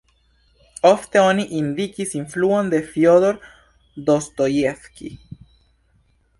Ofte 0.89 1.21
oni 1.23 1.45
indikis 1.59 2.15
influon 2.21 2.73
de 2.73 2.81
Fjodor 2.89 3.39
Dostojevskij. 4.11 5.17